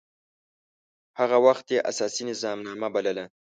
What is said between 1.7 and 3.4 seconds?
يي اساسي نظامنامه بلله.